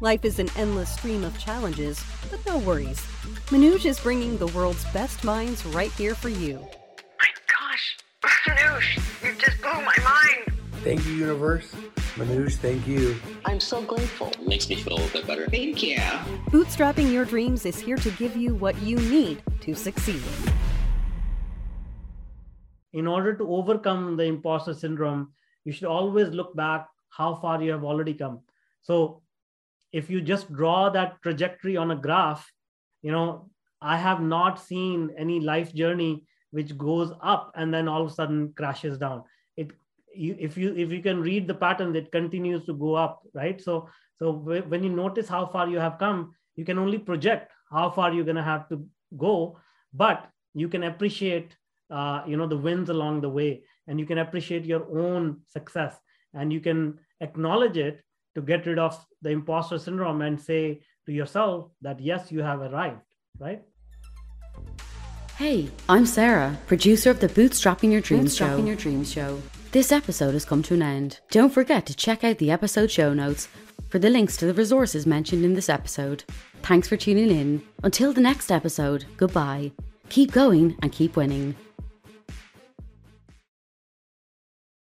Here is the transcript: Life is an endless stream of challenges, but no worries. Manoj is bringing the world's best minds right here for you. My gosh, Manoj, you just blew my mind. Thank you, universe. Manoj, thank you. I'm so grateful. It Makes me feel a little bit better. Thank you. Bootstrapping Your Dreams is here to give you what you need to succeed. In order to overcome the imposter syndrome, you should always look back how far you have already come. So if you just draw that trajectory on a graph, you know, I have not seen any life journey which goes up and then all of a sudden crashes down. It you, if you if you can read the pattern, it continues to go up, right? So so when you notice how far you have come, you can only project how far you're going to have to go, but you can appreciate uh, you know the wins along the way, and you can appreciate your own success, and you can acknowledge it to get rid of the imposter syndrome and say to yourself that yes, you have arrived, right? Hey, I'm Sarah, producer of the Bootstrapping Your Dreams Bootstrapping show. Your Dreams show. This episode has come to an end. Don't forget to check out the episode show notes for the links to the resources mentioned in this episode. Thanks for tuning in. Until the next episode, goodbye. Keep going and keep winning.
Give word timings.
Life 0.00 0.24
is 0.24 0.40
an 0.40 0.48
endless 0.56 0.92
stream 0.92 1.22
of 1.22 1.38
challenges, 1.38 2.04
but 2.28 2.44
no 2.46 2.58
worries. 2.58 2.98
Manoj 3.46 3.86
is 3.86 4.00
bringing 4.00 4.36
the 4.36 4.48
world's 4.48 4.84
best 4.86 5.22
minds 5.22 5.64
right 5.66 5.92
here 5.92 6.16
for 6.16 6.28
you. 6.28 6.58
My 7.20 7.28
gosh, 7.46 7.96
Manoj, 8.48 8.82
you 9.22 9.36
just 9.36 9.62
blew 9.62 9.70
my 9.70 9.96
mind. 10.02 10.58
Thank 10.82 11.06
you, 11.06 11.12
universe. 11.12 11.72
Manoj, 12.16 12.56
thank 12.56 12.84
you. 12.88 13.14
I'm 13.44 13.60
so 13.60 13.82
grateful. 13.82 14.32
It 14.32 14.48
Makes 14.48 14.68
me 14.68 14.74
feel 14.74 14.94
a 14.94 14.98
little 14.98 15.20
bit 15.20 15.28
better. 15.28 15.46
Thank 15.48 15.80
you. 15.80 15.98
Bootstrapping 16.50 17.12
Your 17.12 17.24
Dreams 17.24 17.64
is 17.64 17.78
here 17.78 17.96
to 17.98 18.10
give 18.10 18.36
you 18.36 18.56
what 18.56 18.76
you 18.82 18.96
need 18.98 19.44
to 19.60 19.74
succeed. 19.76 20.22
In 22.92 23.06
order 23.06 23.32
to 23.34 23.48
overcome 23.48 24.16
the 24.16 24.24
imposter 24.24 24.74
syndrome, 24.74 25.32
you 25.64 25.70
should 25.70 25.86
always 25.86 26.30
look 26.30 26.54
back 26.56 26.88
how 27.10 27.36
far 27.36 27.62
you 27.62 27.70
have 27.70 27.84
already 27.84 28.14
come. 28.14 28.40
So 28.82 29.22
if 29.94 30.10
you 30.10 30.20
just 30.20 30.52
draw 30.52 30.90
that 30.90 31.22
trajectory 31.22 31.76
on 31.76 31.92
a 31.92 31.96
graph, 31.96 32.50
you 33.00 33.12
know, 33.12 33.48
I 33.80 33.96
have 33.96 34.20
not 34.20 34.60
seen 34.60 35.14
any 35.16 35.38
life 35.38 35.72
journey 35.72 36.24
which 36.50 36.76
goes 36.76 37.12
up 37.22 37.52
and 37.54 37.72
then 37.72 37.86
all 37.88 38.02
of 38.02 38.10
a 38.10 38.14
sudden 38.14 38.52
crashes 38.56 38.98
down. 38.98 39.22
It 39.56 39.70
you, 40.14 40.36
if 40.38 40.56
you 40.56 40.74
if 40.76 40.90
you 40.90 41.00
can 41.00 41.20
read 41.20 41.46
the 41.46 41.54
pattern, 41.54 41.94
it 41.94 42.10
continues 42.10 42.64
to 42.66 42.74
go 42.74 42.94
up, 42.94 43.22
right? 43.34 43.60
So 43.60 43.88
so 44.18 44.32
when 44.32 44.82
you 44.82 44.90
notice 44.90 45.28
how 45.28 45.46
far 45.46 45.68
you 45.68 45.78
have 45.78 45.98
come, 45.98 46.34
you 46.56 46.64
can 46.64 46.78
only 46.78 46.98
project 46.98 47.52
how 47.70 47.90
far 47.90 48.12
you're 48.12 48.30
going 48.30 48.42
to 48.44 48.50
have 48.54 48.68
to 48.70 48.84
go, 49.16 49.58
but 49.92 50.28
you 50.54 50.68
can 50.68 50.84
appreciate 50.84 51.56
uh, 51.90 52.22
you 52.26 52.36
know 52.36 52.48
the 52.48 52.62
wins 52.66 52.90
along 52.90 53.20
the 53.20 53.34
way, 53.38 53.62
and 53.86 54.00
you 54.00 54.06
can 54.06 54.18
appreciate 54.18 54.64
your 54.64 54.86
own 54.98 55.40
success, 55.46 55.96
and 56.32 56.52
you 56.52 56.60
can 56.60 56.98
acknowledge 57.20 57.76
it 57.76 58.02
to 58.34 58.42
get 58.42 58.66
rid 58.66 58.78
of 58.78 59.04
the 59.22 59.30
imposter 59.30 59.78
syndrome 59.78 60.22
and 60.22 60.40
say 60.40 60.80
to 61.06 61.12
yourself 61.12 61.70
that 61.82 62.00
yes, 62.00 62.32
you 62.32 62.42
have 62.42 62.60
arrived, 62.60 63.00
right? 63.38 63.62
Hey, 65.36 65.68
I'm 65.88 66.06
Sarah, 66.06 66.56
producer 66.66 67.10
of 67.10 67.20
the 67.20 67.28
Bootstrapping 67.28 67.90
Your 67.90 68.00
Dreams 68.00 68.38
Bootstrapping 68.38 68.58
show. 68.58 68.66
Your 68.66 68.76
Dreams 68.76 69.12
show. 69.12 69.42
This 69.72 69.90
episode 69.90 70.34
has 70.34 70.44
come 70.44 70.62
to 70.64 70.74
an 70.74 70.82
end. 70.82 71.18
Don't 71.30 71.52
forget 71.52 71.86
to 71.86 71.96
check 71.96 72.22
out 72.22 72.38
the 72.38 72.52
episode 72.52 72.90
show 72.90 73.12
notes 73.12 73.48
for 73.88 73.98
the 73.98 74.10
links 74.10 74.36
to 74.36 74.46
the 74.46 74.54
resources 74.54 75.06
mentioned 75.06 75.44
in 75.44 75.54
this 75.54 75.68
episode. 75.68 76.22
Thanks 76.62 76.88
for 76.88 76.96
tuning 76.96 77.30
in. 77.30 77.62
Until 77.82 78.12
the 78.12 78.20
next 78.20 78.52
episode, 78.52 79.04
goodbye. 79.16 79.72
Keep 80.08 80.30
going 80.30 80.76
and 80.82 80.92
keep 80.92 81.16
winning. 81.16 81.56